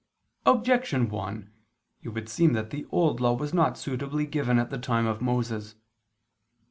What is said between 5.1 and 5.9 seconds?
Moses.